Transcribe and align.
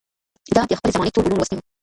ده 0.55 0.61
د 0.69 0.71
خپلې 0.79 0.91
زمانې 0.95 1.13
ټول 1.15 1.25
علوم 1.25 1.37
لوستي 1.39 1.55
وو 1.55 1.63